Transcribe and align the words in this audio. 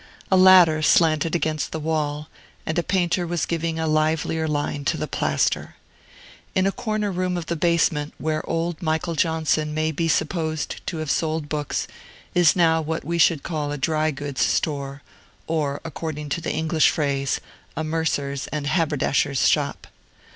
A 0.31 0.35
ladder 0.35 0.81
slanted 0.81 1.35
against 1.35 1.71
the 1.71 1.79
wall, 1.79 2.27
and 2.65 2.75
a 2.79 2.81
painter 2.81 3.27
was 3.27 3.45
giving 3.45 3.77
a 3.77 3.85
livelier 3.85 4.47
line 4.47 4.83
to 4.85 4.97
the 4.97 5.05
plaster. 5.07 5.75
In 6.55 6.65
a 6.65 6.71
corner 6.71 7.11
room 7.11 7.37
of 7.37 7.45
the 7.45 7.55
basement, 7.55 8.15
where 8.17 8.43
old 8.49 8.81
Michael 8.81 9.13
Johnson 9.13 9.75
may 9.75 9.91
be 9.91 10.07
supposed 10.07 10.81
to 10.87 10.97
have 10.97 11.11
sold 11.11 11.47
books, 11.49 11.87
is 12.33 12.55
now 12.55 12.81
what 12.81 13.05
we 13.05 13.19
should 13.19 13.43
call 13.43 13.71
a 13.71 13.77
dry 13.77 14.09
goods 14.09 14.41
store, 14.41 15.03
or, 15.45 15.79
according 15.85 16.29
to 16.29 16.41
the 16.41 16.51
English 16.51 16.89
phrase, 16.89 17.39
a 17.77 17.83
mercer's 17.83 18.47
and 18.47 18.65
haberdasher's 18.65 19.47
shop. 19.47 19.85